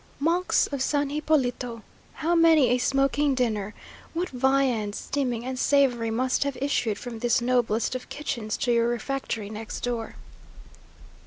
Monks 0.19 0.65
of 0.65 0.81
San 0.81 1.09
Hipólito! 1.11 1.83
how 2.25 2.33
many 2.33 2.69
a 2.69 2.79
smoking 2.79 3.35
dinner, 3.35 3.75
what 4.15 4.29
viands 4.29 4.97
steaming 4.97 5.45
and 5.45 5.59
savoury 5.59 6.09
must 6.09 6.43
have 6.43 6.57
issued 6.59 6.97
from 6.97 7.19
this 7.19 7.39
noblest 7.39 7.93
of 7.93 8.09
kitchens 8.09 8.57
to 8.57 8.71
your 8.71 8.87
refectory 8.87 9.47
next 9.51 9.81
door. 9.81 10.15